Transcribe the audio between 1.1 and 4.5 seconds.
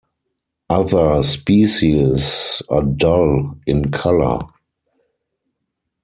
species are dull in colour.